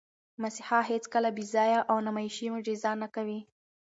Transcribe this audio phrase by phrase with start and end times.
[0.41, 3.39] مسیحا هیڅکله بېځایه او نمایشي معجزه نه کوي.